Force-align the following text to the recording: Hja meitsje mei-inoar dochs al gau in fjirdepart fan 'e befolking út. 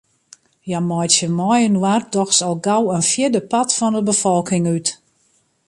Hja 0.67 0.79
meitsje 0.89 1.27
mei-inoar 1.37 2.03
dochs 2.13 2.39
al 2.47 2.55
gau 2.65 2.83
in 2.95 3.07
fjirdepart 3.11 3.69
fan 3.77 3.95
'e 3.97 4.01
befolking 4.09 4.65
út. 4.75 4.87